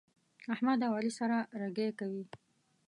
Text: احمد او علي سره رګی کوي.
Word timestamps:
احمد 0.53 0.79
او 0.87 0.93
علي 0.99 1.11
سره 1.19 1.37
رګی 1.61 1.89
کوي. 1.99 2.23